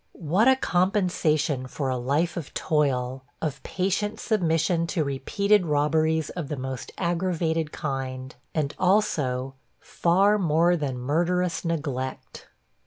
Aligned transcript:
What 0.17 0.47
a 0.47 0.55
compensation 0.55 1.67
for 1.67 1.89
a 1.89 1.95
life 1.95 2.35
of 2.35 2.51
toil, 2.55 3.23
of 3.39 3.61
patient 3.61 4.19
submission 4.19 4.87
to 4.87 5.03
repeated 5.03 5.67
robberies 5.67 6.31
of 6.31 6.47
the 6.47 6.57
most 6.57 6.91
aggravated 6.97 7.71
kind, 7.71 8.33
and, 8.55 8.73
also, 8.79 9.53
far 9.79 10.39
more 10.39 10.75
than 10.75 10.97
murderous 10.97 11.63
neglect!! 11.63 12.47